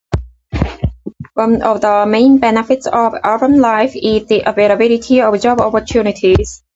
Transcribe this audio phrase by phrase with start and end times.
[1.35, 6.63] One of the main benefits of urban life is the availability of job opportunities.